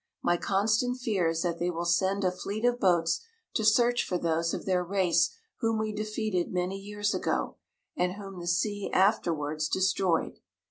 [0.23, 4.17] My constant fear is that they will send a fleet of boats to search for
[4.17, 7.57] those of their race whom we defeated many years ago,
[7.95, 10.39] and whom the sea afterwards destroyed.